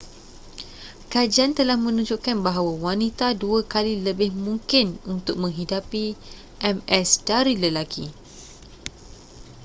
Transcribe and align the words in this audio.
kajian 1.13 1.51
telah 1.59 1.77
menunjukkan 1.85 2.37
bahawa 2.47 2.71
wanita 2.89 3.27
dua 3.43 3.59
kali 3.73 3.93
lebih 4.07 4.31
mungkin 4.45 4.87
untuk 5.13 5.35
menghidapi 5.43 6.05
ms 6.79 7.09
dari 7.29 7.53
lelaki 7.63 8.05